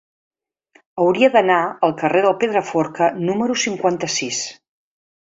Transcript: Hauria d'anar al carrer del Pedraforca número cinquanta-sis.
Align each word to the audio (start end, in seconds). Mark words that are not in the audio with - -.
Hauria 1.03 1.29
d'anar 1.35 1.59
al 1.89 1.95
carrer 2.01 2.25
del 2.25 2.35
Pedraforca 2.45 3.13
número 3.31 3.63
cinquanta-sis. 3.69 4.45